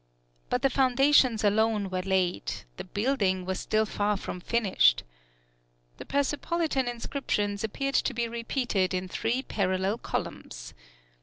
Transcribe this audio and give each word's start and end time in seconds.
But 0.49 0.63
the 0.63 0.71
foundations 0.71 1.43
alone 1.43 1.91
were 1.91 2.01
laid; 2.01 2.51
the 2.77 2.83
building 2.83 3.45
was 3.45 3.59
still 3.59 3.85
far 3.85 4.17
from 4.17 4.39
finished. 4.39 5.03
The 5.97 6.07
Persepolitan 6.07 6.87
inscriptions 6.87 7.63
appeared 7.63 7.93
to 7.93 8.13
be 8.15 8.27
repeated 8.27 8.95
in 8.95 9.07
three 9.07 9.43
parallel 9.43 9.99
columns. 9.99 10.73